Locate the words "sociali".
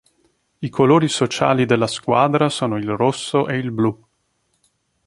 1.07-1.67